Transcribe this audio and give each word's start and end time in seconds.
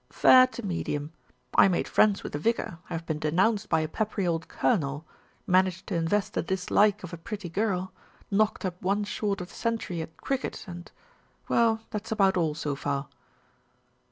"Fair 0.09 0.47
to 0.47 0.65
medium. 0.65 1.13
I 1.53 1.67
made 1.67 1.87
friends 1.87 2.23
with 2.23 2.33
the 2.33 2.39
vicar, 2.39 2.79
have 2.85 3.05
been 3.05 3.19
denounced 3.19 3.69
by 3.69 3.81
a 3.81 3.87
peppery 3.87 4.25
old 4.25 4.47
colonel, 4.47 5.05
man 5.45 5.67
aged 5.67 5.85
to 5.85 5.95
invest 5.95 6.33
the 6.33 6.41
dislike 6.41 7.03
of 7.03 7.13
a 7.13 7.17
pretty 7.19 7.49
girl, 7.49 7.91
knocked 8.31 8.65
up 8.65 8.81
one 8.81 9.03
short 9.03 9.41
of 9.41 9.49
the 9.49 9.53
century 9.53 10.01
at 10.01 10.17
cricket, 10.17 10.65
and 10.67 10.91
well, 11.47 11.81
that's 11.91 12.11
about 12.11 12.35
all 12.35 12.55
so 12.55 12.75
far." 12.75 13.09